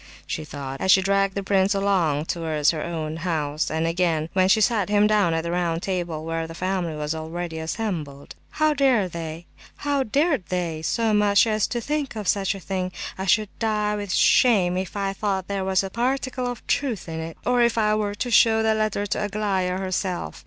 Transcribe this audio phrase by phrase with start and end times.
[0.25, 4.47] she thought, as she dragged the prince along towards her own house, and again when
[4.49, 8.33] she sat him down at the round table where the family was already assembled.
[8.49, 12.91] "How dared they so much as think of such a thing?
[13.15, 17.19] I should die with shame if I thought there was a particle of truth in
[17.19, 20.39] it, or if I were to show the letter to Aglaya herself!